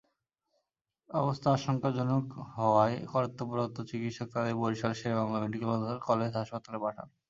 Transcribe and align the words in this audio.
অবস্থা 1.09 1.47
আশঙ্কাজনক 1.53 2.23
হওয়ায় 2.55 2.97
কর্তব্যরত 3.13 3.75
চিকিত্সক 3.89 4.27
তাদের 4.35 4.55
বরিশাল 4.61 4.93
শেরেবাংলা 4.99 5.37
মেডিকেল 5.43 5.71
কলেজ 6.07 6.31
হাসপাতালে 6.39 6.79
পাঠান। 6.85 7.07